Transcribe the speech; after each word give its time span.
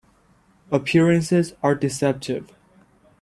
Appearances 0.71 1.53
are 1.61 1.75
deceptive. 1.75 2.49